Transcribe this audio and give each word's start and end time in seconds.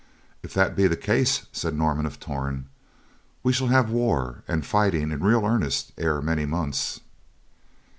"If 0.41 0.51
that 0.55 0.75
be 0.75 0.87
the 0.87 0.97
case," 0.97 1.45
said 1.51 1.75
Norman 1.75 2.07
of 2.07 2.19
Torn, 2.19 2.65
"we 3.43 3.53
shall 3.53 3.67
have 3.67 3.91
war 3.91 4.41
and 4.47 4.65
fighting 4.65 5.11
in 5.11 5.23
real 5.23 5.45
earnest 5.45 5.91
ere 5.95 6.23
many 6.23 6.47
months." 6.47 7.01